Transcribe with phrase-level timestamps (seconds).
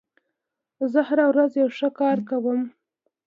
[0.91, 2.59] زه هره ورځ یو ښه کار کوم.